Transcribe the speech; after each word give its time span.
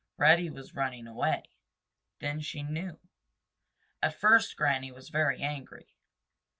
Reddy 0.17 0.49
was 0.49 0.73
running 0.73 1.05
away. 1.05 1.43
Then 2.17 2.39
she 2.41 2.63
knew. 2.63 2.99
At 4.01 4.15
first 4.19 4.57
Granny 4.57 4.91
was 4.91 5.09
very 5.09 5.43
angry. 5.43 5.93